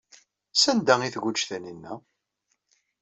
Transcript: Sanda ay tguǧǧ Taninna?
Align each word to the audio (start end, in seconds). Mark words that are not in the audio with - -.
Sanda 0.61 0.93
ay 1.01 1.11
tguǧǧ 1.11 1.39
Taninna? 1.47 1.93